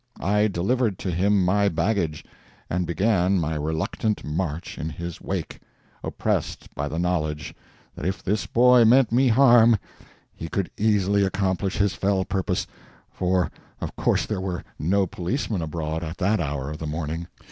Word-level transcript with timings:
I 0.19 0.47
delivered 0.47 0.97
to 0.97 1.11
him 1.11 1.45
my 1.45 1.69
baggage, 1.69 2.25
and 2.71 2.87
began 2.87 3.39
my 3.39 3.53
reluctant 3.53 4.25
march 4.25 4.79
in 4.79 4.89
his 4.89 5.21
wake, 5.21 5.59
oppressed 6.03 6.73
by 6.73 6.87
the 6.87 6.97
knowledge 6.97 7.53
that 7.95 8.03
if 8.03 8.23
this 8.23 8.47
boy 8.47 8.83
meant 8.83 9.11
me 9.11 9.27
harm 9.27 9.77
he 10.33 10.47
could 10.49 10.71
easily 10.75 11.23
accomplish 11.23 11.77
his 11.77 11.93
fell 11.93 12.25
purpose, 12.25 12.65
for 13.11 13.51
of 13.79 13.95
course 13.95 14.25
there 14.25 14.41
were 14.41 14.63
no 14.79 15.05
policemen 15.05 15.61
abroad 15.61 16.03
at 16.03 16.17
that 16.17 16.39
hour 16.39 16.71
of 16.71 16.79
the 16.79 16.87
morning. 16.87 17.27